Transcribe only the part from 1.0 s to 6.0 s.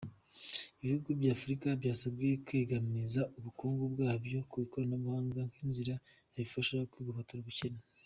by’Afurika byasabwe kwegamiza ubukungu bwabyo ku ikoranabuhanga nk’inzira